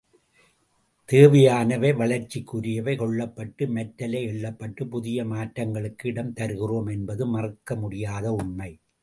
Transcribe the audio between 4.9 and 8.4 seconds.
புதிய மாற்றங்களுக்கு இடம் தருகிறோம் என்பது மறுக்க முடியாத